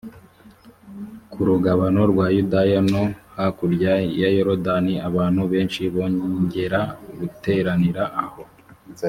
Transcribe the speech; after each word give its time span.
ku 1.31 1.39
rugabano 1.47 2.01
rwa 2.11 2.27
yudaya 2.35 2.79
no 2.91 3.03
hakurya 3.35 3.93
ya 4.19 4.29
yorodani 4.35 4.93
abantu 5.07 5.41
benshi 5.51 5.81
bongera 5.93 6.81
guteranira 7.19 8.03
aho 8.23 8.43